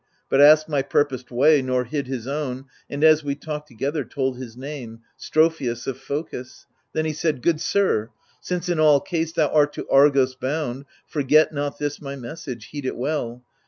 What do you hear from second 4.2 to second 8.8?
his name— Strophius of Phocis; then he said," Good sir. Since in